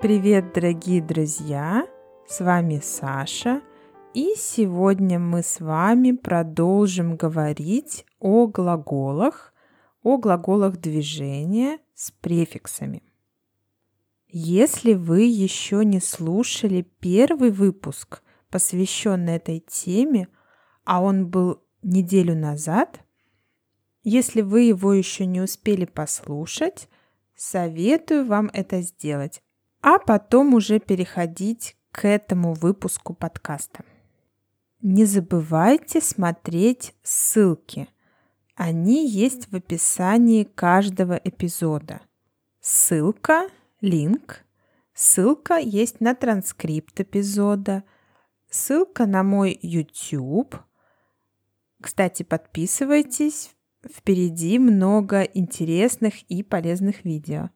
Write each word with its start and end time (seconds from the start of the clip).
Привет, 0.00 0.54
дорогие 0.54 1.02
друзья! 1.02 1.86
С 2.26 2.40
вами 2.40 2.80
Саша, 2.82 3.60
и 4.14 4.32
сегодня 4.34 5.18
мы 5.18 5.42
с 5.42 5.60
вами 5.60 6.12
продолжим 6.12 7.16
говорить 7.16 8.06
о 8.18 8.46
глаголах, 8.46 9.52
о 10.02 10.16
глаголах 10.16 10.78
движения 10.78 11.80
с 11.94 12.12
префиксами. 12.12 13.02
Если 14.28 14.94
вы 14.94 15.24
еще 15.24 15.84
не 15.84 16.00
слушали 16.00 16.80
первый 17.00 17.50
выпуск, 17.50 18.22
посвященный 18.48 19.36
этой 19.36 19.60
теме, 19.60 20.28
а 20.86 21.02
он 21.02 21.28
был 21.28 21.62
неделю 21.82 22.34
назад, 22.34 23.00
если 24.02 24.40
вы 24.40 24.62
его 24.62 24.94
еще 24.94 25.26
не 25.26 25.42
успели 25.42 25.84
послушать, 25.84 26.88
советую 27.36 28.24
вам 28.24 28.48
это 28.54 28.80
сделать, 28.80 29.42
а 29.82 29.98
потом 29.98 30.54
уже 30.54 30.78
переходить 30.78 31.76
к 31.92 32.06
этому 32.06 32.54
выпуску 32.54 33.14
подкаста. 33.14 33.84
Не 34.82 35.04
забывайте 35.04 36.00
смотреть 36.00 36.94
ссылки. 37.02 37.88
Они 38.54 39.08
есть 39.08 39.50
в 39.50 39.56
описании 39.56 40.44
каждого 40.44 41.14
эпизода. 41.14 42.00
Ссылка, 42.60 43.48
линк, 43.80 44.44
ссылка 44.94 45.56
есть 45.56 46.00
на 46.00 46.14
транскрипт 46.14 47.00
эпизода, 47.00 47.84
ссылка 48.50 49.06
на 49.06 49.22
мой 49.22 49.58
YouTube. 49.62 50.56
Кстати, 51.80 52.22
подписывайтесь, 52.22 53.54
впереди 53.90 54.58
много 54.58 55.22
интересных 55.22 56.22
и 56.28 56.42
полезных 56.42 57.04
видео. 57.04 57.50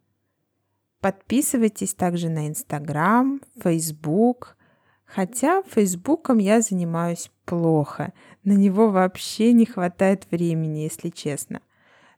Подписывайтесь 1.04 1.92
также 1.92 2.30
на 2.30 2.48
Инстаграм, 2.48 3.42
Фейсбук. 3.60 4.56
Хотя 5.04 5.62
Фейсбуком 5.64 6.38
я 6.38 6.62
занимаюсь 6.62 7.30
плохо. 7.44 8.14
На 8.42 8.52
него 8.52 8.88
вообще 8.88 9.52
не 9.52 9.66
хватает 9.66 10.26
времени, 10.30 10.78
если 10.78 11.10
честно. 11.10 11.60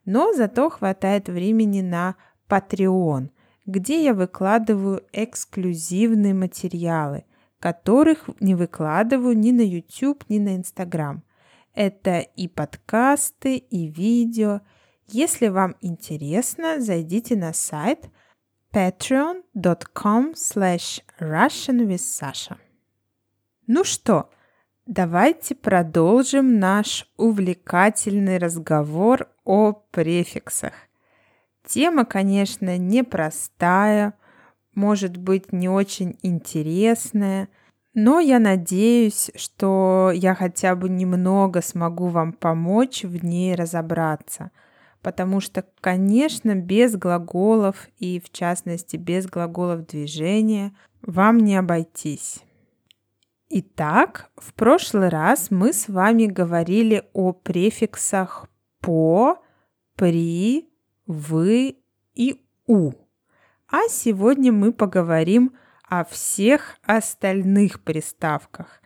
Но 0.04 0.32
зато 0.34 0.70
хватает 0.70 1.28
времени 1.28 1.80
на 1.80 2.14
Patreon, 2.48 3.30
где 3.66 4.04
я 4.04 4.14
выкладываю 4.14 5.02
эксклюзивные 5.12 6.32
материалы, 6.32 7.24
которых 7.58 8.30
не 8.38 8.54
выкладываю 8.54 9.36
ни 9.36 9.50
на 9.50 9.62
YouTube, 9.62 10.22
ни 10.28 10.38
на 10.38 10.54
Instagram. 10.54 11.24
Это 11.74 12.20
и 12.20 12.46
подкасты, 12.46 13.56
и 13.56 13.88
видео. 13.88 14.60
Если 15.08 15.48
вам 15.48 15.74
интересно, 15.80 16.80
зайдите 16.80 17.34
на 17.34 17.52
сайт– 17.52 18.10
patreon.com 18.76 20.34
slash 20.34 21.00
russianwithsasha. 21.18 22.58
Ну 23.66 23.84
что, 23.84 24.28
давайте 24.84 25.54
продолжим 25.54 26.58
наш 26.60 27.10
увлекательный 27.16 28.36
разговор 28.36 29.28
о 29.46 29.72
префиксах. 29.72 30.74
Тема, 31.64 32.04
конечно, 32.04 32.76
непростая, 32.76 34.12
может 34.74 35.16
быть, 35.16 35.54
не 35.54 35.70
очень 35.70 36.18
интересная, 36.22 37.48
но 37.94 38.20
я 38.20 38.38
надеюсь, 38.38 39.30
что 39.36 40.12
я 40.14 40.34
хотя 40.34 40.76
бы 40.76 40.90
немного 40.90 41.62
смогу 41.62 42.08
вам 42.08 42.34
помочь 42.34 43.04
в 43.04 43.24
ней 43.24 43.54
разобраться– 43.54 44.50
потому 45.06 45.38
что, 45.38 45.64
конечно, 45.80 46.56
без 46.56 46.96
глаголов 46.96 47.86
и, 48.00 48.18
в 48.18 48.32
частности, 48.32 48.96
без 48.96 49.28
глаголов 49.28 49.86
движения 49.86 50.76
вам 51.00 51.38
не 51.38 51.54
обойтись. 51.54 52.40
Итак, 53.48 54.32
в 54.36 54.52
прошлый 54.52 55.08
раз 55.08 55.52
мы 55.52 55.72
с 55.72 55.86
вами 55.86 56.26
говорили 56.26 57.04
о 57.12 57.32
префиксах 57.32 58.48
по, 58.80 59.38
при, 59.94 60.68
вы 61.06 61.76
и 62.16 62.44
у. 62.66 62.90
А 63.68 63.86
сегодня 63.88 64.50
мы 64.50 64.72
поговорим 64.72 65.52
о 65.88 66.04
всех 66.04 66.78
остальных 66.82 67.84
приставках. 67.84 68.82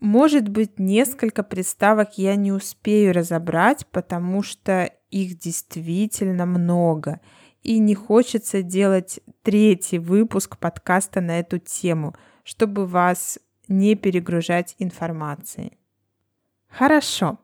Может 0.00 0.48
быть, 0.48 0.78
несколько 0.78 1.42
приставок 1.42 2.16
я 2.16 2.34
не 2.34 2.50
успею 2.50 3.12
разобрать, 3.12 3.86
потому 3.88 4.42
что 4.42 4.90
их 5.14 5.38
действительно 5.38 6.44
много. 6.44 7.20
И 7.62 7.78
не 7.78 7.94
хочется 7.94 8.62
делать 8.62 9.20
третий 9.42 9.98
выпуск 9.98 10.58
подкаста 10.58 11.20
на 11.20 11.38
эту 11.38 11.58
тему, 11.58 12.14
чтобы 12.42 12.86
вас 12.86 13.38
не 13.68 13.94
перегружать 13.94 14.74
информацией. 14.78 15.78
Хорошо. 16.68 17.38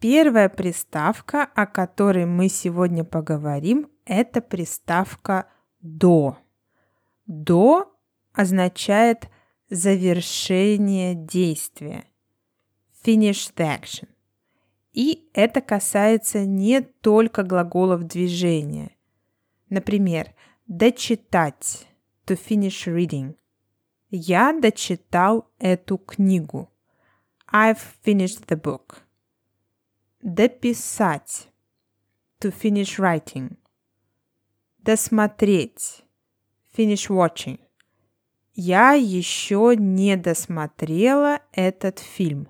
Первая 0.00 0.50
приставка, 0.50 1.44
о 1.54 1.66
которой 1.66 2.26
мы 2.26 2.48
сегодня 2.48 3.04
поговорим, 3.04 3.88
это 4.04 4.40
приставка 4.42 5.48
«до». 5.80 6.36
«До» 7.26 7.92
означает 8.32 9.28
завершение 9.70 11.14
действия. 11.14 12.04
Finish 13.02 13.52
the 13.56 13.80
action. 13.80 14.08
И 14.98 15.30
это 15.32 15.60
касается 15.60 16.44
не 16.44 16.80
только 16.80 17.44
глаголов 17.44 18.02
движения. 18.02 18.90
Например, 19.68 20.34
дочитать, 20.66 21.86
to 22.26 22.36
finish 22.36 22.92
reading. 22.92 23.36
Я 24.10 24.52
дочитал 24.52 25.48
эту 25.60 25.98
книгу. 25.98 26.68
I've 27.52 27.78
finished 28.04 28.46
the 28.48 28.60
book. 28.60 28.96
Дописать, 30.20 31.48
to 32.40 32.52
finish 32.52 32.98
writing. 32.98 33.56
Досмотреть, 34.78 36.02
finish 36.76 37.08
watching. 37.08 37.60
Я 38.52 38.94
еще 38.94 39.76
не 39.78 40.16
досмотрела 40.16 41.40
этот 41.52 42.00
фильм. 42.00 42.48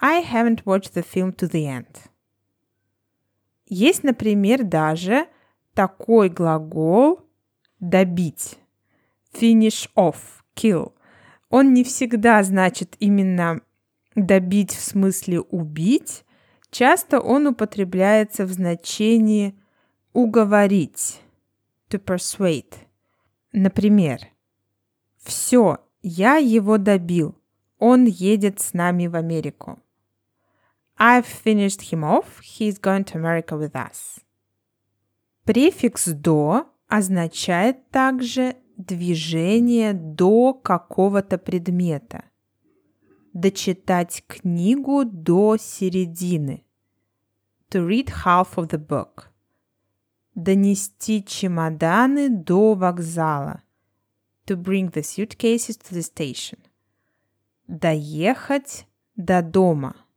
I 0.00 0.22
haven't 0.22 0.64
watched 0.64 0.94
the 0.94 1.02
film 1.02 1.32
to 1.36 1.48
the 1.48 1.66
end. 1.66 2.08
Есть, 3.66 4.04
например, 4.04 4.62
даже 4.62 5.26
такой 5.74 6.28
глагол 6.28 7.20
добить. 7.80 8.58
Finish 9.32 9.90
off, 9.96 10.16
kill. 10.54 10.92
Он 11.50 11.74
не 11.74 11.82
всегда 11.82 12.42
значит 12.42 12.96
именно 13.00 13.60
добить 14.14 14.72
в 14.72 14.80
смысле 14.80 15.40
убить. 15.40 16.24
Часто 16.70 17.20
он 17.20 17.46
употребляется 17.46 18.44
в 18.44 18.52
значении 18.52 19.58
уговорить, 20.12 21.20
to 21.88 22.02
persuade. 22.02 22.74
Например, 23.52 24.20
все, 25.18 25.78
я 26.02 26.36
его 26.36 26.78
добил. 26.78 27.34
Он 27.78 28.04
едет 28.04 28.60
с 28.60 28.74
нами 28.74 29.06
в 29.06 29.16
Америку. 29.16 29.78
I've 30.98 31.26
finished 31.26 31.82
him 31.92 32.02
off. 32.02 32.40
He's 32.40 32.78
going 32.78 33.04
to 33.04 33.18
America 33.18 33.56
with 33.56 33.76
us. 33.76 34.20
Префикс 35.44 36.08
«до» 36.08 36.66
означает 36.88 37.88
также 37.90 38.56
движение 38.76 39.92
до 39.92 40.52
какого-то 40.54 41.38
предмета. 41.38 42.24
Дочитать 43.32 44.24
книгу 44.26 45.04
до 45.04 45.56
середины. 45.56 46.64
To 47.70 47.86
read 47.86 48.24
half 48.24 48.56
of 48.56 48.68
the 48.70 48.78
book. 48.78 49.28
Донести 50.34 51.24
чемоданы 51.24 52.28
до 52.28 52.74
вокзала. 52.74 53.62
To 54.46 54.56
bring 54.56 54.90
the 54.90 55.02
suitcases 55.02 55.78
to 55.78 55.94
the 55.94 56.02
station. 56.02 56.58
Доехать 57.68 58.86
до 59.14 59.42
дома– 59.42 59.94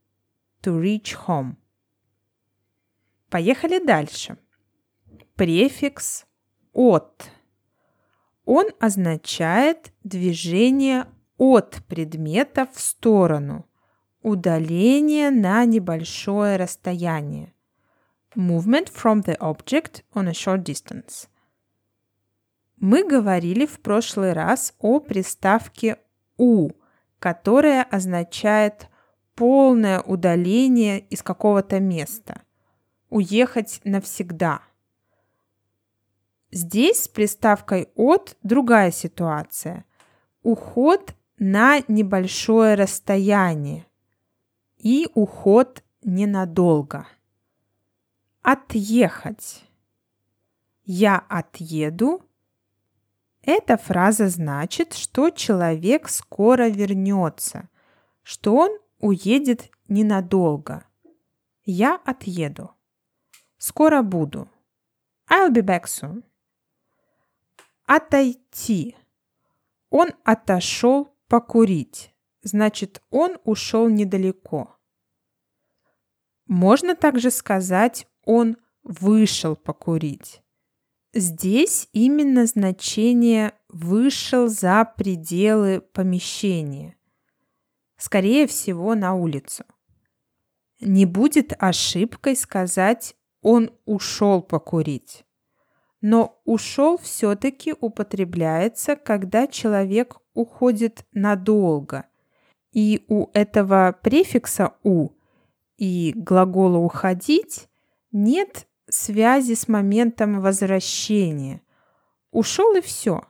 to 0.62 0.80
reach 0.80 1.16
home. 1.28 1.56
Поехали 3.30 3.80
дальше. 3.84 4.38
Префикс 5.36 6.26
от. 6.74 7.30
Он 8.46 8.66
означает 8.80 9.94
движение 10.04 11.06
от 11.38 11.82
предмета 11.88 12.68
в 12.72 12.80
сторону, 12.80 13.66
удаление 14.22 15.32
на 15.32 15.66
небольшое 15.66 16.58
расстояние. 16.58 17.54
Movement 18.36 18.92
from 18.92 19.24
the 19.24 19.38
object 19.40 20.04
on 20.14 20.28
a 20.28 20.32
short 20.32 20.64
distance. 20.64 21.28
Мы 22.78 23.08
говорили 23.08 23.66
в 23.66 23.80
прошлый 23.80 24.34
раз 24.34 24.74
о 24.80 25.00
приставке 25.00 25.98
у, 26.38 26.72
которая 27.20 27.84
означает 27.84 28.88
полное 29.42 30.00
удаление 30.02 31.00
из 31.00 31.24
какого-то 31.24 31.80
места. 31.80 32.44
Уехать 33.10 33.82
навсегда. 33.84 34.62
Здесь 36.52 37.06
с 37.06 37.08
приставкой 37.08 37.90
от 37.96 38.38
другая 38.44 38.92
ситуация. 38.92 39.86
Уход 40.44 41.16
на 41.40 41.80
небольшое 41.88 42.76
расстояние 42.76 43.88
и 44.78 45.10
уход 45.16 45.84
ненадолго. 46.04 47.08
Отъехать. 48.44 49.66
Я 50.86 51.18
отъеду. 51.18 52.24
Эта 53.42 53.78
фраза 53.78 54.30
значит, 54.30 54.94
что 54.94 55.32
человек 55.32 56.10
скоро 56.10 56.70
вернется, 56.70 57.70
что 58.22 58.56
он 58.56 58.78
уедет 59.02 59.70
ненадолго. 59.88 60.86
Я 61.66 61.96
отъеду. 62.06 62.72
Скоро 63.58 64.02
буду. 64.02 64.48
I'll 65.30 65.52
be 65.52 65.62
back 65.62 65.84
soon. 65.86 66.24
Отойти. 67.86 68.96
Он 69.90 70.12
отошел 70.24 71.14
покурить. 71.28 72.14
Значит, 72.44 73.02
он 73.10 73.38
ушел 73.44 73.90
недалеко. 73.90 74.78
Можно 76.48 76.96
также 76.96 77.32
сказать, 77.32 78.08
он 78.26 78.58
вышел 78.84 79.56
покурить. 79.56 80.42
Здесь 81.14 81.90
именно 81.92 82.46
значение 82.46 83.54
вышел 83.70 84.48
за 84.48 84.86
пределы 84.98 85.82
помещения. 85.82 86.96
Скорее 88.02 88.48
всего, 88.48 88.96
на 88.96 89.14
улицу. 89.14 89.64
Не 90.80 91.06
будет 91.06 91.54
ошибкой 91.60 92.36
сказать 92.36 93.16
«он 93.44 93.70
ушел 93.86 94.42
покурить». 94.42 95.24
Но 96.02 96.42
ушел 96.44 96.98
все-таки 96.98 97.76
употребляется, 97.80 98.96
когда 98.96 99.46
человек 99.46 100.18
уходит 100.34 101.06
надолго. 101.14 102.08
И 102.72 103.06
у 103.08 103.28
этого 103.34 103.96
префикса 104.02 104.74
«у» 104.82 105.10
и 105.78 106.12
глагола 106.16 106.80
«уходить» 106.80 107.70
нет 108.12 108.68
связи 108.90 109.54
с 109.54 109.68
моментом 109.68 110.42
возвращения. 110.42 111.62
Ушел 112.32 112.76
и 112.76 112.82
все. 112.82 113.26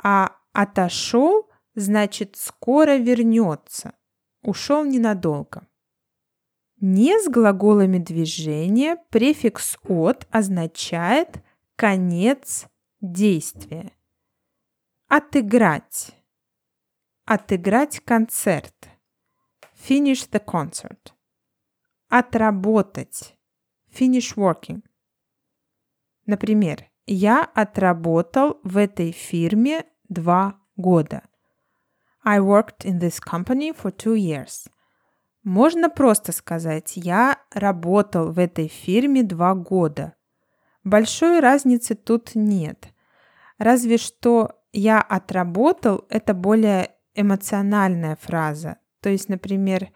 А 0.00 0.36
отошел 0.52 1.45
значит 1.76 2.34
скоро 2.36 2.96
вернется. 2.96 3.94
Ушел 4.42 4.84
ненадолго. 4.84 5.68
Не 6.80 7.18
с 7.18 7.28
глаголами 7.28 7.98
движения 7.98 8.96
префикс 9.10 9.78
от 9.84 10.26
означает 10.30 11.42
конец 11.76 12.66
действия. 13.00 13.92
Отыграть. 15.06 16.12
Отыграть 17.24 18.00
концерт. 18.00 18.74
Finish 19.74 20.28
the 20.30 20.44
concert. 20.44 21.12
Отработать. 22.08 23.38
Finish 23.90 24.34
working. 24.36 24.82
Например, 26.24 26.90
я 27.06 27.44
отработал 27.44 28.60
в 28.62 28.76
этой 28.76 29.12
фирме 29.12 29.86
два 30.08 30.60
года. 30.76 31.22
I 32.26 32.40
worked 32.40 32.84
in 32.84 32.98
this 32.98 33.20
company 33.20 33.72
for 33.72 33.92
two 33.92 34.16
years. 34.16 34.68
Можно 35.44 35.88
просто 35.88 36.32
сказать 36.32 36.96
«я 36.96 37.38
работал 37.52 38.32
в 38.32 38.40
этой 38.40 38.66
фирме 38.66 39.22
два 39.22 39.54
года». 39.54 40.14
Большой 40.82 41.38
разницы 41.38 41.94
тут 41.94 42.34
нет. 42.34 42.88
Разве 43.58 43.96
что 43.96 44.60
«я 44.72 45.00
отработал»– 45.00 46.04
это 46.10 46.34
более 46.34 46.90
эмоциональная 47.14 48.16
фраза. 48.16 48.78
То 49.00 49.08
есть, 49.08 49.28
например, 49.28 49.90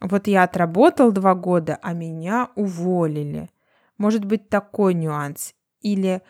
вот 0.00 0.28
я 0.28 0.44
отработал 0.44 1.10
два 1.10 1.34
года, 1.34 1.76
а 1.82 1.92
меня 1.92 2.50
уволили. 2.54 3.50
Может 3.96 4.24
быть 4.24 4.48
такой 4.48 4.94
нюанс. 4.94 5.54
Или 5.80 6.22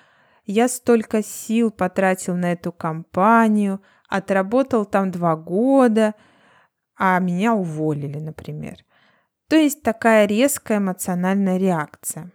я 0.47 0.69
столько 0.69 1.23
сил 1.23 1.71
потратил 1.71 2.35
на 2.35 2.53
эту 2.53 2.73
компанию, 2.73 3.83
отработал 4.09 4.85
там 4.85 5.11
два 5.11 5.37
года– 5.37 6.15
а 6.99 7.19
меня 7.21 7.55
уволили, 7.55 8.19
например. 8.19 8.85
То 9.49 9.57
есть 9.57 9.83
такая 9.83 10.27
резкая 10.27 10.79
эмоциональная 10.79 11.57
реакция. 11.57 12.33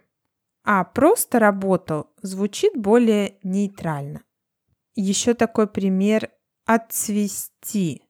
А 0.64 0.86
просто 0.86 1.38
работал 1.40 2.10
звучит 2.22 2.74
более 2.76 3.38
нейтрально. 3.44 4.24
Еще 4.96 5.34
такой 5.34 5.68
пример 5.68 6.32
отцвести, 6.66 8.04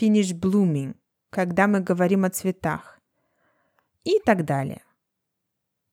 finish 0.00 0.32
blooming, 0.32 0.94
когда 1.30 1.66
мы 1.66 1.80
говорим 1.80 2.24
о 2.24 2.30
цветах. 2.30 2.98
И 4.04 4.18
так 4.24 4.46
далее. 4.46 4.82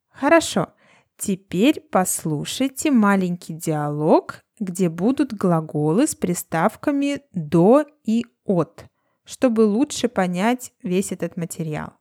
Хорошо, 0.08 0.74
теперь 1.18 1.82
послушайте 1.82 2.90
маленький 2.90 3.54
диалог, 3.54 4.45
где 4.60 4.90
будут 4.90 5.34
глаголы 5.34 6.08
с 6.08 6.16
приставками 6.16 7.22
до 7.34 7.86
и 8.04 8.26
от– 8.46 8.86
чтобы 9.26 9.62
лучше 9.62 10.08
понять 10.08 10.74
весь 10.82 11.12
этот 11.12 11.36
материал. 11.36 11.98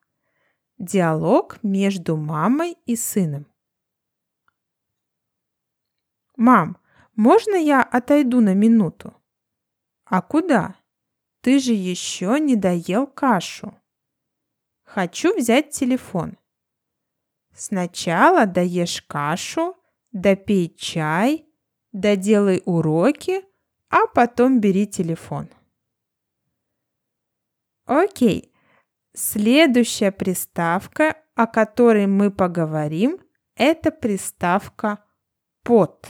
Диалог 0.79 1.59
между 1.63 2.17
мамой 2.17 2.77
и 2.85 2.95
сыном. 2.95 3.47
«Мам, 6.37 6.79
можно 7.17 7.55
я 7.55 7.83
отойду 7.83 8.41
на 8.41 8.55
минуту?» 8.55 9.15
«А 10.05 10.21
куда? 10.21 10.77
Ты 11.41 11.59
же 11.59 11.73
еще 11.73 12.39
не 12.39 12.57
доел 12.57 13.07
кашу». 13.07 13.81
«Хочу 14.83 15.35
взять 15.35 15.71
телефон». 15.71 16.37
«Сначала 17.55 18.47
доешь 18.47 19.01
кашу, 19.03 19.77
допей 20.13 20.75
чай, 20.75 21.49
доделай 21.95 22.61
уроки, 22.67 23.43
а 23.89 24.07
потом 24.07 24.61
бери 24.61 24.87
телефон». 24.87 25.49
Окей. 27.87 28.53
Следующая 29.15 30.11
приставка, 30.11 31.17
о 31.35 31.47
которой 31.47 32.07
мы 32.07 32.31
поговорим, 32.31 33.19
это 33.55 33.91
приставка 33.91 35.05
под. 35.63 36.09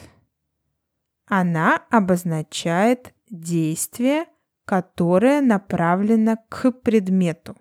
Она 1.27 1.85
обозначает 1.91 3.15
действие, 3.29 4.27
которое 4.65 5.41
направлено 5.41 6.39
к 6.49 6.71
предмету. 6.73 7.57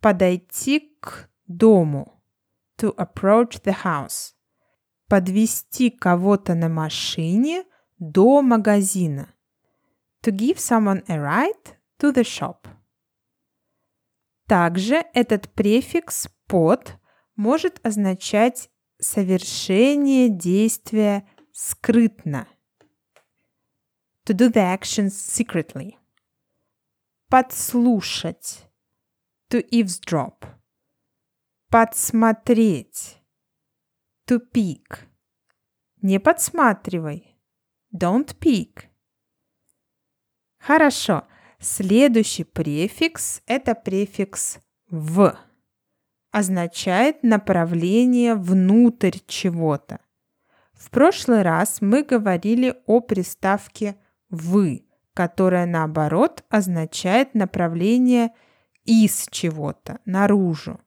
Подойти 0.00 0.96
к 1.00 1.30
дому. 1.46 2.22
To 2.78 2.94
approach 2.96 3.62
the 3.62 3.74
house. 3.84 4.35
Подвести 5.08 5.90
кого-то 5.90 6.54
на 6.54 6.68
машине 6.68 7.64
до 7.98 8.42
магазина. 8.42 9.32
To 10.22 10.32
give 10.32 10.56
someone 10.56 11.04
a 11.08 11.16
ride 11.16 11.76
to 12.00 12.12
the 12.12 12.24
shop. 12.24 12.66
Также 14.46 15.04
этот 15.12 15.52
префикс 15.54 16.28
под 16.46 16.98
может 17.36 17.84
означать 17.86 18.70
совершение 18.98 20.28
действия 20.28 21.28
скрытно. 21.52 22.48
To 24.24 24.34
do 24.34 24.50
the 24.52 24.76
actions 24.76 25.14
secretly. 25.14 25.94
Подслушать. 27.28 28.68
To 29.50 29.64
eavesdrop. 29.70 30.44
Подсмотреть. 31.70 33.20
Peek. 34.34 35.06
Не 36.02 36.18
подсматривай. 36.18 37.36
Don't 37.94 38.36
peek. 38.36 38.88
Хорошо. 40.58 41.22
Следующий 41.60 42.44
префикс– 42.44 43.42
это 43.46 43.74
префикс 43.74 44.58
«в». 44.90 45.38
Означает 46.32 47.22
направление 47.22 48.34
внутрь 48.34 49.18
чего-то. 49.26 50.00
В 50.74 50.90
прошлый 50.90 51.42
раз 51.42 51.80
мы 51.80 52.02
говорили 52.02 52.82
о 52.86 53.00
приставке 53.00 53.96
«вы», 54.28 54.86
которая, 55.14 55.66
наоборот, 55.66 56.44
означает 56.50 57.34
направление 57.34 58.32
из 58.84 59.28
чего-то, 59.30 60.00
наружу. 60.04 60.80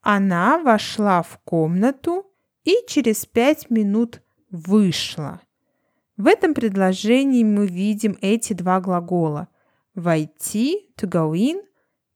Она 0.00 0.58
вошла 0.58 1.22
в 1.22 1.38
комнату 1.44 2.33
и 2.64 2.84
через 2.88 3.26
пять 3.26 3.70
минут 3.70 4.22
вышла. 4.50 5.40
В 6.16 6.26
этом 6.26 6.54
предложении 6.54 7.44
мы 7.44 7.66
видим 7.66 8.16
эти 8.20 8.52
два 8.52 8.80
глагола 8.80 9.48
войти, 9.94 10.92
to 10.96 11.08
go 11.08 11.32
in, 11.32 11.62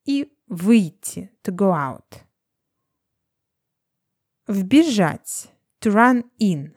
и 0.05 0.31
выйти, 0.47 1.31
to 1.43 1.53
go 1.53 1.71
out. 1.71 2.23
Вбежать, 4.47 5.51
to 5.81 5.93
run 5.93 6.23
in. 6.39 6.73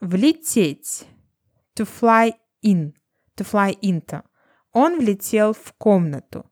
Влететь. 0.00 1.06
To 1.76 1.84
fly 1.84 2.34
in. 2.62 2.94
To 3.36 3.44
fly 3.44 3.78
into. 3.80 4.24
Он 4.72 4.98
влетел 4.98 5.52
в 5.52 5.72
комнату. 5.74 6.50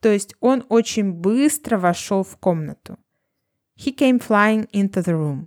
То 0.00 0.10
есть 0.10 0.34
он 0.40 0.64
очень 0.68 1.12
быстро 1.12 1.78
вошел 1.78 2.22
в 2.22 2.36
комнату. 2.36 2.98
He 3.78 3.94
came 3.94 4.18
flying 4.18 4.68
into 4.72 5.02
the 5.04 5.14
room. 5.14 5.46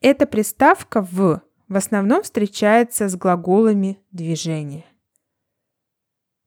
Эта 0.00 0.26
приставка 0.26 1.00
в 1.00 1.42
в 1.68 1.76
основном 1.76 2.22
встречается 2.22 3.08
с 3.08 3.16
глаголами 3.16 4.00
движения. 4.10 4.86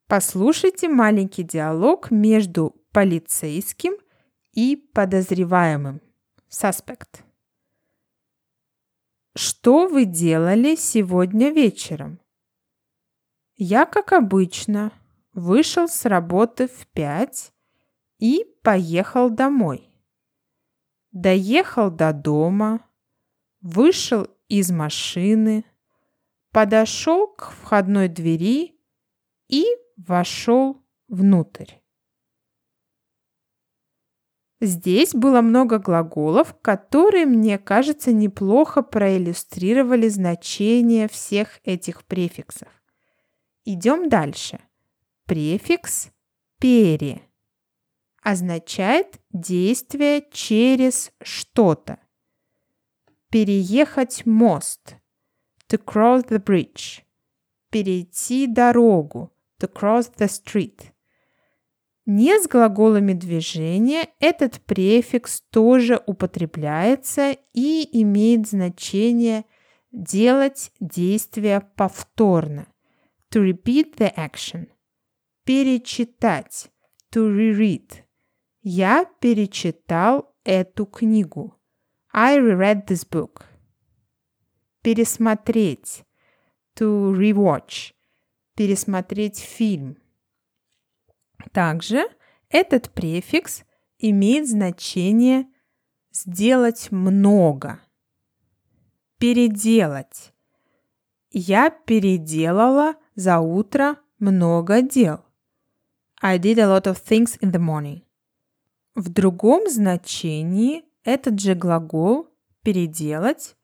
Послушайте 0.07 0.89
маленький 0.89 1.43
диалог 1.43 2.11
между 2.11 2.75
полицейским 2.91 3.93
и 4.51 4.75
подозреваемым. 4.75 6.01
Suspect. 6.49 7.21
Что 9.35 9.87
вы 9.87 10.03
делали 10.05 10.75
сегодня 10.75 11.51
вечером? 11.51 12.19
Я, 13.55 13.85
как 13.85 14.11
обычно, 14.11 14.91
вышел 15.33 15.87
с 15.87 16.03
работы 16.05 16.67
в 16.67 16.87
пять 16.87 17.53
и 18.17 18.45
поехал 18.63 19.29
домой. 19.29 19.90
Доехал 21.11 21.91
до 21.91 22.13
дома, 22.13 22.85
вышел 23.61 24.27
из 24.47 24.71
машины, 24.71 25.65
подошел 26.51 27.27
к 27.27 27.51
входной 27.51 28.07
двери 28.07 28.79
и 29.49 29.65
вошел 29.97 30.81
внутрь. 31.07 31.73
Здесь 34.61 35.13
было 35.13 35.41
много 35.41 35.79
глаголов, 35.79 36.55
которые, 36.61 37.25
мне 37.25 37.57
кажется, 37.57 38.13
неплохо 38.13 38.83
проиллюстрировали 38.83 40.07
значение 40.07 41.09
всех 41.09 41.59
этих 41.63 42.05
префиксов. 42.05 42.69
Идем 43.65 44.07
дальше. 44.07 44.59
Префикс 45.25 46.11
«пере» 46.59 47.30
означает 48.21 49.19
действие 49.31 50.25
через 50.31 51.11
что-то. 51.21 51.99
Переехать 53.29 54.25
мост. 54.25 54.95
To 55.69 55.83
cross 55.83 56.27
the 56.27 56.43
bridge. 56.43 57.03
Перейти 57.69 58.47
дорогу. 58.47 59.31
To 59.59 59.71
cross 59.71 60.11
the 60.17 60.27
street. 60.27 60.91
Не 62.05 62.39
с 62.39 62.47
глаголами 62.47 63.13
движения 63.13 64.09
этот 64.19 64.59
префикс 64.61 65.41
тоже 65.49 66.01
употребляется 66.05 67.37
и 67.53 68.01
имеет 68.01 68.47
значение 68.47 69.45
делать 69.91 70.71
действие 70.79 71.61
повторно. 71.75 72.67
To 73.31 73.41
repeat 73.49 73.97
the 73.97 74.13
action. 74.15 74.67
Перечитать. 75.45 76.69
To 77.13 77.29
reread. 77.29 78.03
Я 78.63 79.05
перечитал 79.19 80.35
эту 80.43 80.85
книгу. 80.85 81.59
I 82.13 82.37
reread 82.37 82.85
this 82.85 83.07
book. 83.09 83.43
Пересмотреть. 84.83 86.05
To 86.75 87.11
rewatch. 87.11 87.93
Пересмотреть 88.55 89.39
фильм. 89.39 89.97
Также 91.51 92.07
этот 92.49 92.91
префикс 92.91 93.63
имеет 93.97 94.47
значение 94.47 95.47
сделать 96.11 96.91
много. 96.91 97.79
Переделать. 99.17 100.33
Я 101.31 101.71
переделала 101.71 102.95
за 103.15 103.39
утро 103.39 103.97
много 104.19 104.83
дел. 104.83 105.25
I 106.21 106.37
did 106.37 106.59
a 106.59 106.67
lot 106.67 106.85
of 106.85 107.01
things 107.03 107.39
in 107.39 107.51
the 107.51 107.59
morning. 107.59 108.03
В 108.95 109.09
другом 109.09 109.69
значении 109.69 110.83
этот 111.03 111.39
же 111.39 111.55
глагол 111.55 112.27
переделать 112.61 113.55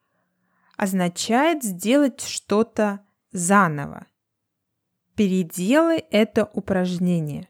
означает 0.77 1.63
сделать 1.63 2.21
что-то 2.21 3.05
заново. 3.31 4.07
Переделай 5.15 5.97
это 6.11 6.49
упражнение. 6.53 7.49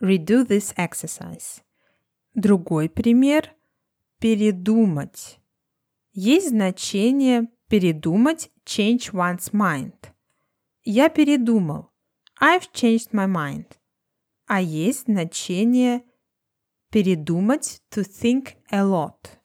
Redo 0.00 0.46
this 0.46 0.74
exercise. 0.76 1.62
Другой 2.34 2.88
пример– 2.88 3.52
передумать. 4.18 5.38
Есть 6.12 6.48
значение 6.50 7.48
передумать 7.68 8.50
change 8.64 9.12
one's 9.12 9.52
mind. 9.52 10.12
Я 10.84 11.08
передумал. 11.08 11.90
I've 12.40 12.72
changed 12.72 13.10
my 13.12 13.26
mind. 13.26 13.66
А 14.46 14.60
есть 14.60 15.04
значение 15.04 16.04
передумать 16.92 17.82
to 17.90 18.04
think 18.04 18.54
a 18.70 18.82
lot. 18.84 19.38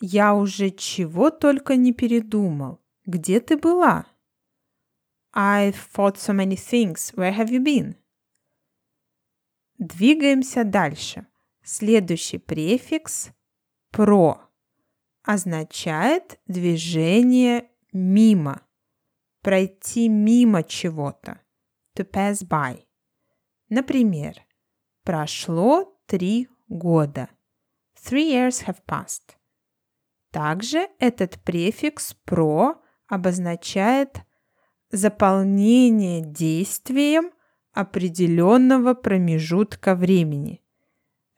Я 0.00 0.34
уже 0.34 0.70
чего 0.70 1.30
только 1.30 1.76
не 1.76 1.92
передумал. 1.92 2.80
Где 3.04 3.40
ты 3.40 3.56
была? 3.56 4.06
I've 5.34 5.76
thought 5.94 6.16
so 6.16 6.32
many 6.34 6.56
things. 6.56 7.12
Where 7.14 7.36
have 7.36 7.50
you 7.50 7.62
been? 7.62 7.96
Двигаемся 9.76 10.64
дальше. 10.64 11.26
Следующий 11.62 12.38
префикс 12.38 13.30
про 13.90 14.40
означает 15.22 16.40
движение 16.46 17.70
мимо, 17.92 18.62
пройти 19.42 20.08
мимо 20.08 20.62
чего-то. 20.62 21.42
To 21.96 22.10
pass 22.10 22.42
by. 22.42 22.86
Например, 23.68 24.34
прошло 25.02 25.97
три 26.08 26.48
года. 26.68 27.28
Three 27.94 28.32
years 28.32 28.66
have 28.66 28.78
passed. 28.86 29.36
Также 30.32 30.88
этот 30.98 31.38
префикс 31.42 32.14
про 32.24 32.80
обозначает 33.06 34.22
заполнение 34.90 36.22
действием 36.22 37.30
определенного 37.72 38.94
промежутка 38.94 39.94
времени. 39.94 40.62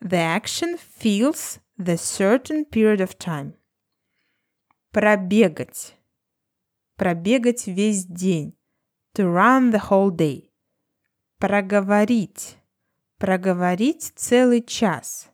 The 0.00 0.38
action 0.38 0.78
fills 1.00 1.60
the 1.76 1.96
certain 1.96 2.64
period 2.64 3.00
of 3.00 3.18
time. 3.18 3.54
Пробегать. 4.92 5.96
Пробегать 6.96 7.66
весь 7.66 8.04
день. 8.04 8.56
To 9.14 9.24
run 9.24 9.72
the 9.72 9.90
whole 9.90 10.10
day. 10.10 10.50
Проговорить. 11.38 12.59
Проговорить 13.20 14.12
целый 14.16 14.62
час. 14.62 15.28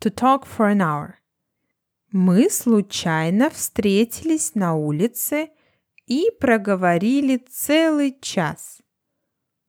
To 0.00 0.10
talk 0.10 0.46
for 0.46 0.70
an 0.72 0.80
hour. 0.80 1.16
Мы 2.10 2.48
случайно 2.48 3.50
встретились 3.50 4.54
на 4.54 4.74
улице 4.74 5.50
и 6.06 6.30
проговорили 6.40 7.36
целый 7.36 8.18
час. 8.22 8.80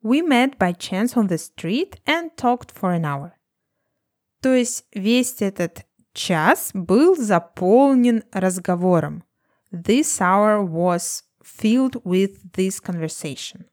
We 0.01 0.21
met 0.21 0.57
by 0.57 0.71
chance 0.71 1.17
on 1.17 1.27
the 1.27 1.37
street 1.37 1.99
and 2.05 2.33
talked 2.37 2.71
for 2.71 2.93
an 2.93 3.03
hour. 3.03 3.33
То 4.41 4.53
есть 4.55 4.85
весь 4.93 5.41
этот 5.41 5.85
час 6.13 6.69
был 6.73 7.17
заполнен 7.17 8.23
разговором. 8.31 9.25
This 9.73 10.21
hour 10.21 10.63
was 10.63 11.23
filled 11.43 12.01
with 12.05 12.53
this 12.53 12.79
conversation. 12.79 13.65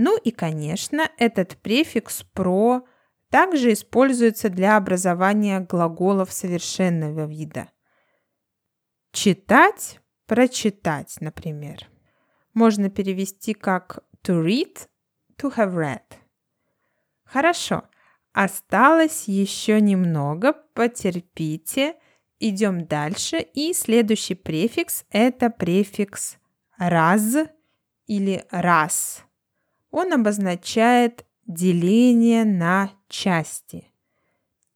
Ну 0.00 0.16
и, 0.16 0.30
конечно, 0.30 1.10
этот 1.18 1.56
префикс 1.56 2.22
«про» 2.32 2.86
также 3.30 3.72
используется 3.72 4.48
для 4.48 4.76
образования 4.76 5.58
глаголов 5.58 6.32
совершенного 6.32 7.26
вида. 7.26 7.68
Читать, 9.10 9.98
прочитать, 10.26 11.16
например. 11.20 11.88
Можно 12.54 12.90
перевести 12.90 13.54
как 13.54 14.04
to 14.22 14.40
read, 14.40 14.86
to 15.36 15.52
have 15.56 15.74
read. 15.74 16.16
Хорошо, 17.24 17.82
осталось 18.32 19.24
еще 19.26 19.80
немного, 19.80 20.52
потерпите. 20.74 21.96
Идем 22.38 22.86
дальше, 22.86 23.40
и 23.40 23.72
следующий 23.74 24.36
префикс– 24.36 25.04
это 25.10 25.50
префикс 25.50 26.36
раз 26.78 27.34
или 28.06 28.44
раз. 28.52 29.24
Он 29.90 30.12
обозначает 30.12 31.26
деление 31.46 32.44
на 32.44 32.92
части. 33.08 33.92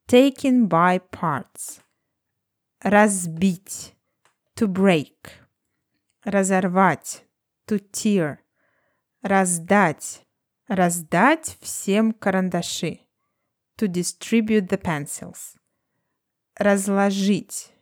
Taken 0.08 0.68
by 0.68 1.00
parts. 1.10 1.80
Разбить. 2.80 3.94
To 4.56 4.66
break. 4.66 5.14
Разорвать. 6.24 7.24
To 7.66 7.78
tear. 7.78 8.38
Раздать. 9.22 10.26
Раздать 10.68 11.56
всем 11.60 12.12
карандаши. 12.12 13.00
To 13.78 13.88
distribute 13.88 14.68
the 14.68 14.80
pencils. 14.80 15.56
Разложить. 16.56 17.72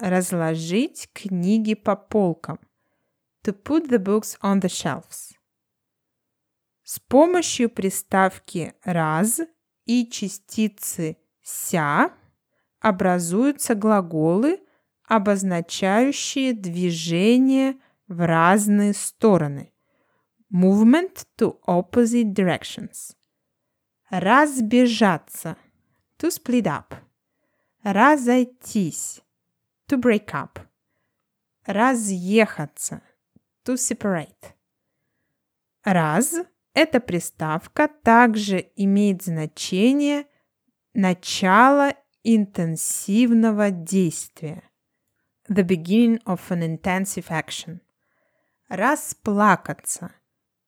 разложить 0.00 1.10
книги 1.12 1.74
по 1.74 1.94
полкам. 1.94 2.58
To 3.44 3.52
put 3.52 3.88
the 3.88 3.98
books 3.98 4.38
on 4.42 4.60
the 4.60 4.68
shelves. 4.68 5.34
С 6.92 6.98
помощью 6.98 7.70
приставки 7.70 8.74
раз 8.82 9.40
и 9.84 10.10
частицы 10.10 11.18
ся 11.40 12.12
образуются 12.80 13.76
глаголы, 13.76 14.58
обозначающие 15.04 16.52
движение 16.52 17.78
в 18.08 18.26
разные 18.26 18.92
стороны. 18.92 19.72
Movement 20.52 21.28
to 21.38 21.60
opposite 21.64 22.34
directions. 22.34 23.14
Разбежаться. 24.10 25.56
To 26.18 26.28
split 26.28 26.64
up. 26.64 26.96
Разойтись. 27.84 29.22
To 29.86 29.96
break 29.96 30.32
up. 30.32 30.58
Разъехаться. 31.66 33.00
To 33.64 33.76
separate. 33.76 34.54
Раз 35.84 36.34
эта 36.74 37.00
приставка 37.00 37.88
также 37.88 38.70
имеет 38.76 39.22
значение 39.22 40.26
начала 40.94 41.94
интенсивного 42.22 43.70
действия. 43.70 44.62
The 45.48 45.64
beginning 45.64 46.22
of 46.24 46.50
an 46.50 46.62
intensive 46.62 47.28
action. 47.30 47.80
Расплакаться. 48.68 50.12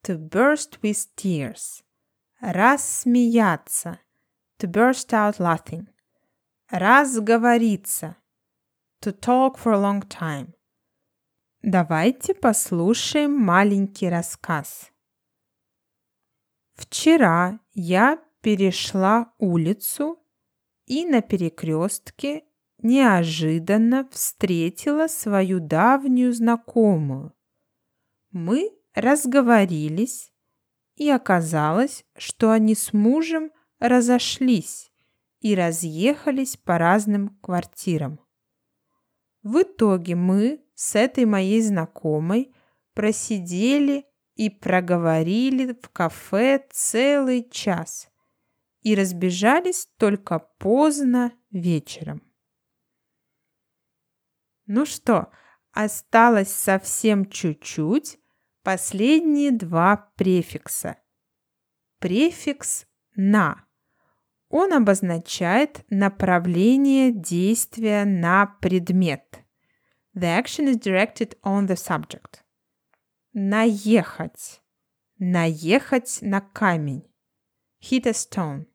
To 0.02 0.18
burst 0.18 0.80
with 0.82 1.06
tears. 1.14 1.84
Рассмеяться. 2.40 4.00
To 4.58 4.66
burst 4.66 5.12
out 5.12 5.38
laughing. 5.38 5.86
Разговориться. 6.70 8.16
To 9.02 9.12
talk 9.12 9.56
for 9.56 9.72
a 9.72 9.78
long 9.78 10.02
time. 10.02 10.54
Давайте 11.62 12.34
послушаем 12.34 13.36
маленький 13.36 14.08
рассказ. 14.08 14.91
Вчера 16.74 17.60
я 17.74 18.18
перешла 18.40 19.32
улицу 19.38 20.18
и 20.86 21.04
на 21.04 21.22
перекрестке 21.22 22.44
неожиданно 22.78 24.08
встретила 24.10 25.06
свою 25.06 25.60
давнюю 25.60 26.32
знакомую. 26.32 27.32
Мы 28.30 28.72
разговорились, 28.94 30.32
и 30.96 31.08
оказалось, 31.08 32.04
что 32.16 32.50
они 32.50 32.74
с 32.74 32.92
мужем 32.92 33.50
разошлись 33.78 34.92
и 35.40 35.54
разъехались 35.54 36.56
по 36.56 36.78
разным 36.78 37.36
квартирам. 37.40 38.20
В 39.42 39.62
итоге 39.62 40.14
мы 40.14 40.64
с 40.74 40.94
этой 40.94 41.24
моей 41.24 41.60
знакомой 41.62 42.54
просидели 42.94 44.06
и 44.34 44.50
проговорили 44.50 45.72
в 45.72 45.88
кафе 45.90 46.66
целый 46.70 47.48
час 47.50 48.08
и 48.80 48.94
разбежались 48.94 49.88
только 49.96 50.38
поздно 50.58 51.32
вечером. 51.50 52.22
Ну 54.66 54.84
что, 54.86 55.30
осталось 55.72 56.52
совсем 56.52 57.28
чуть-чуть, 57.28 58.18
последние 58.62 59.50
два 59.50 60.10
префикса. 60.16 60.96
Префикс 61.98 62.86
«на». 63.14 63.66
Он 64.48 64.72
обозначает 64.72 65.84
направление 65.88 67.10
действия 67.10 68.04
на 68.04 68.46
предмет. 68.60 69.42
The 70.14 70.42
action 70.42 70.68
is 70.68 70.78
directed 70.78 71.38
on 71.42 71.66
the 71.66 71.76
subject. 71.76 72.42
Наехать. 73.34 74.60
Наехать 75.18 76.18
на 76.20 76.42
камень. 76.42 77.10
Hit 77.80 78.06
a 78.06 78.10
stone. 78.10 78.66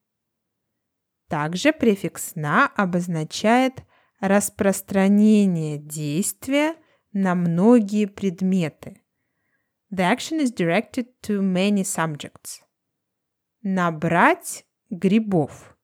Также 1.29 1.71
префикс 1.71 2.33
«на» 2.33 2.65
обозначает 2.65 3.83
распространение 4.19 5.77
действия 5.77 6.75
на 7.11 7.35
многие 7.35 8.07
предметы. 8.07 9.03
The 9.91 10.11
action 10.11 10.41
is 10.41 10.51
directed 10.51 11.05
to 11.21 11.39
many 11.41 11.83
subjects. 11.83 12.63
Набрать 13.61 14.65
грибов. 14.89 15.77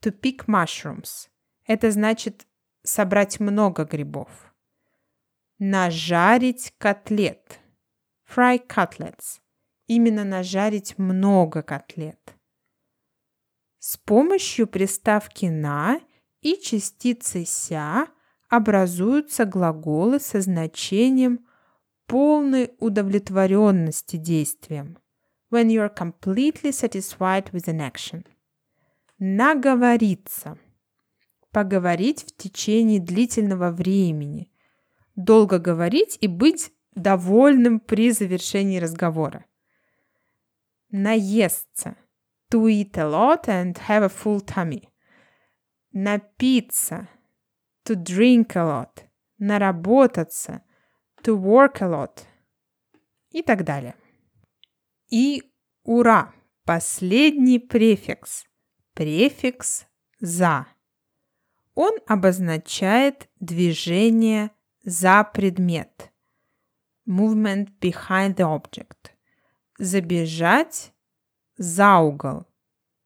To 0.00 0.10
pick 0.10 0.46
mushrooms. 0.48 1.28
Это 1.66 1.92
значит 1.92 2.48
собрать 2.82 3.38
много 3.38 3.84
грибов. 3.84 4.52
Нажарить 5.60 6.74
котлет. 6.78 7.61
Fry 8.34 8.66
cutlets. 8.66 9.40
Именно 9.88 10.24
нажарить 10.24 10.96
много 10.96 11.62
котлет. 11.62 12.34
С 13.78 13.98
помощью 13.98 14.66
приставки 14.66 15.46
«на» 15.46 16.00
и 16.40 16.56
частицы 16.56 17.44
«ся» 17.44 18.06
образуются 18.48 19.44
глаголы 19.44 20.18
со 20.18 20.40
значением 20.40 21.46
полной 22.06 22.72
удовлетворенности 22.78 24.16
действием. 24.16 24.98
When 25.50 25.66
you 25.66 25.86
are 25.86 25.94
completely 25.94 26.70
satisfied 26.70 27.50
with 27.52 27.68
an 27.68 27.80
action. 27.80 28.24
Наговориться. 29.18 30.58
Поговорить 31.50 32.24
в 32.24 32.36
течение 32.36 32.98
длительного 32.98 33.70
времени. 33.72 34.50
Долго 35.16 35.58
говорить 35.58 36.16
и 36.22 36.28
быть 36.28 36.72
довольным 36.94 37.80
при 37.80 38.10
завершении 38.10 38.78
разговора. 38.78 39.46
Наесться. 40.90 41.96
To 42.50 42.68
eat 42.68 42.98
a 42.98 43.08
lot 43.08 43.48
and 43.48 43.74
have 43.88 44.02
a 44.02 44.08
full 44.08 44.40
tummy. 44.40 44.88
Напиться. 45.92 47.08
To 47.84 47.94
drink 47.94 48.54
a 48.56 48.64
lot. 48.64 49.04
Наработаться. 49.38 50.62
To 51.22 51.36
work 51.36 51.80
a 51.80 51.88
lot. 51.88 52.24
И 53.30 53.42
так 53.42 53.64
далее. 53.64 53.94
И 55.10 55.42
ура! 55.84 56.34
Последний 56.64 57.58
префикс. 57.58 58.44
Префикс 58.94 59.86
«за». 60.20 60.66
Он 61.74 61.92
обозначает 62.06 63.28
движение 63.40 64.50
за 64.84 65.24
предмет– 65.24 66.10
movement 67.06 67.80
behind 67.80 68.36
the 68.36 68.44
object. 68.44 69.12
Забежать 69.78 70.92
за 71.56 71.98
угол. 71.98 72.46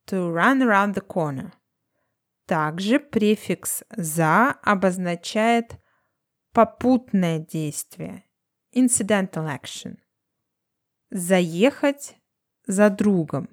To 0.07 0.31
run 0.31 0.63
around 0.63 0.95
the 0.95 1.03
corner. 1.03 1.53
Также 2.47 3.01
префикс 3.01 3.83
«за» 3.91 4.53
обозначает 4.63 5.81
попутное 6.53 7.41
действие. 7.41 8.25
Incidental 8.73 9.49
action. 9.49 9.99
Заехать 11.11 12.17
за 12.67 12.89
другом. 12.89 13.49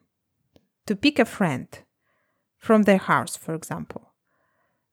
To 0.86 0.96
pick 0.96 1.20
a 1.20 1.26
friend. 1.26 1.68
From 2.60 2.84
their 2.84 3.00
house, 3.00 3.36
for 3.36 3.56
example. 3.56 4.04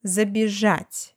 Забежать. 0.03 1.15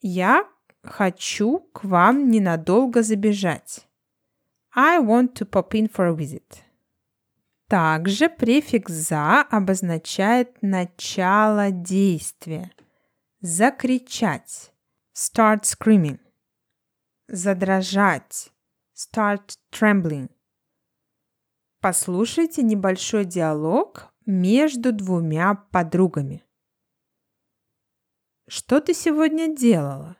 Я 0.00 0.48
Хочу 0.86 1.60
к 1.72 1.84
вам 1.84 2.30
ненадолго 2.30 3.02
забежать. 3.02 3.86
I 4.74 4.98
want 4.98 5.34
to 5.34 5.44
pop 5.44 5.72
in 5.72 5.88
for 5.90 6.06
a 6.06 6.14
visit. 6.14 6.62
Также 7.68 8.28
префикс 8.28 8.92
«за» 8.92 9.42
обозначает 9.42 10.62
начало 10.62 11.72
действия. 11.72 12.70
Закричать. 13.40 14.72
Start 15.14 15.62
screaming. 15.62 16.20
Задрожать. 17.26 18.52
Start 18.94 19.56
trembling. 19.72 20.30
Послушайте 21.80 22.62
небольшой 22.62 23.24
диалог 23.24 24.12
между 24.26 24.92
двумя 24.92 25.54
подругами. 25.54 26.44
Что 28.48 28.80
ты 28.80 28.94
сегодня 28.94 29.54
делала? 29.54 30.16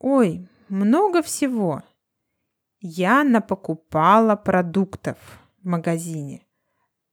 Ой, 0.00 0.48
много 0.70 1.20
всего. 1.20 1.82
Я 2.80 3.22
напокупала 3.22 4.34
продуктов 4.34 5.18
в 5.58 5.66
магазине. 5.66 6.46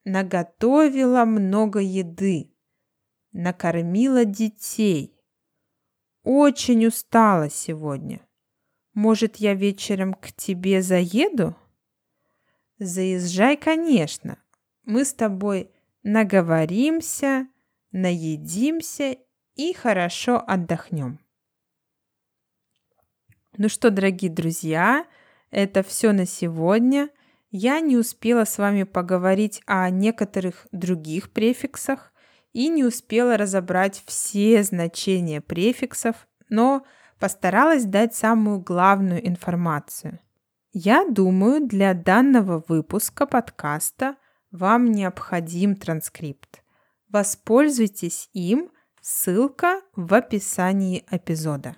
Наготовила 0.06 1.26
много 1.26 1.80
еды. 1.80 2.56
Накормила 3.34 4.24
детей. 4.24 5.14
Очень 6.24 6.88
устала 6.88 7.50
сегодня. 7.50 8.22
Может, 8.94 9.36
я 9.36 9.54
вечером 9.54 10.14
к 10.14 10.32
тебе 10.32 10.82
заеду? 10.82 11.58
Заезжай, 12.80 13.58
конечно. 13.58 14.38
Мы 14.86 15.04
с 15.04 15.14
тобой 15.14 15.70
наговоримся, 16.04 17.50
наедимся 17.92 19.18
и 19.56 19.74
хорошо 19.74 20.42
отдохнем. 20.48 21.20
Ну 23.58 23.70
что, 23.70 23.90
дорогие 23.90 24.30
друзья, 24.30 25.08
это 25.50 25.82
все 25.82 26.12
на 26.12 26.28
сегодня. 26.28 27.10
Я 27.50 27.80
не 27.80 27.98
успела 27.98 28.46
с 28.46 28.60
вами 28.60 28.84
поговорить 28.84 29.64
о 29.66 29.90
некоторых 29.90 30.68
других 30.72 31.32
префиксах 31.32 32.14
и 32.54 32.68
не 32.68 32.84
успела 32.84 33.36
разобрать 33.36 34.04
все 34.06 34.62
значения 34.62 35.42
префиксов, 35.42 36.28
но 36.50 36.86
постаралась 37.20 37.86
дать 37.86 38.14
самую 38.14 38.60
главную 38.60 39.28
информацию. 39.28 40.20
Я 40.72 41.08
думаю, 41.10 41.66
для 41.66 41.96
данного 41.96 42.64
выпуска 42.68 43.26
подкаста 43.26 44.18
вам 44.52 44.92
необходим 44.92 45.76
транскрипт. 45.76 46.62
Воспользуйтесь 47.10 48.30
им, 48.34 48.70
ссылка 49.02 49.82
в 49.96 50.14
описании 50.14 51.04
эпизода. 51.10 51.76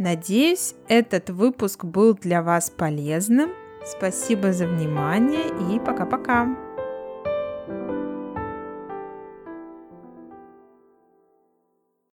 Надеюсь, 0.00 0.74
этот 0.88 1.28
выпуск 1.28 1.84
был 1.84 2.14
для 2.14 2.42
вас 2.42 2.70
полезным. 2.70 3.50
Спасибо 3.84 4.50
за 4.50 4.66
внимание 4.66 5.44
и 5.70 5.78
пока-пока. 5.78 6.69